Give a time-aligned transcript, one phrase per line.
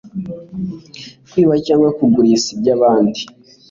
[1.31, 3.19] kwiba cyangwa kurigisa iby'abandi